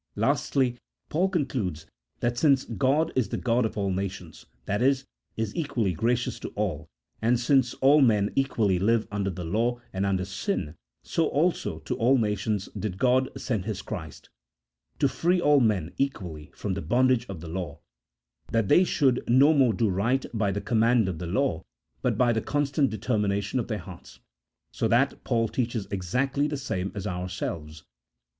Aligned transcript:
Lastly, 0.15 0.79
Paul 1.09 1.29
concludes 1.29 1.85
that 2.21 2.35
since 2.35 2.65
God 2.65 3.11
is 3.15 3.29
the 3.29 3.37
God 3.37 3.65
of 3.67 3.77
all 3.77 3.91
nations, 3.91 4.47
that 4.65 4.81
is, 4.81 5.05
is 5.37 5.55
equally 5.55 5.93
gracious 5.93 6.39
to 6.39 6.47
all, 6.55 6.87
and 7.21 7.39
since 7.39 7.75
all 7.75 8.01
men 8.01 8.31
equally 8.35 8.79
live 8.79 9.07
under 9.11 9.29
the 9.29 9.43
law 9.43 9.79
and 9.93 10.03
under 10.03 10.25
sin, 10.25 10.73
so 11.03 11.27
also 11.27 11.77
to 11.81 11.95
all 11.97 12.17
nations 12.17 12.67
did 12.75 12.97
God 12.97 13.29
send 13.39 13.65
His 13.65 13.83
Christ, 13.83 14.31
to 14.97 15.07
free 15.07 15.39
all 15.39 15.59
men 15.59 15.93
equally 15.99 16.49
from 16.55 16.73
the 16.73 16.81
bondage 16.81 17.27
of 17.29 17.39
the 17.39 17.47
law, 17.47 17.79
that 18.47 18.69
they 18.69 18.83
should 18.83 19.21
no 19.29 19.53
more 19.53 19.71
do 19.71 19.87
right 19.87 20.25
by 20.33 20.51
the 20.51 20.61
command 20.61 21.09
of 21.09 21.19
the 21.19 21.27
law, 21.27 21.61
but 22.01 22.17
by 22.17 22.33
the 22.33 22.41
con 22.41 22.65
stant 22.65 22.89
determination 22.89 23.59
of 23.59 23.67
their 23.67 23.77
hearts. 23.77 24.19
So 24.71 24.87
that 24.87 25.23
Paul 25.23 25.47
teaches 25.47 25.85
exactly 25.91 26.47
the 26.47 26.57
same 26.57 26.91
as 26.95 27.05
ourselves. 27.05 27.83